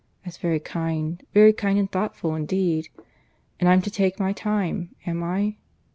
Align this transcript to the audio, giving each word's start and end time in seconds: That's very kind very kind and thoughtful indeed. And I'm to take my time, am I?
That's 0.25 0.37
very 0.37 0.59
kind 0.59 1.21
very 1.31 1.53
kind 1.53 1.77
and 1.77 1.87
thoughtful 1.91 2.33
indeed. 2.33 2.89
And 3.59 3.69
I'm 3.69 3.83
to 3.83 3.91
take 3.91 4.19
my 4.19 4.33
time, 4.33 4.95
am 5.05 5.21
I? 5.23 5.57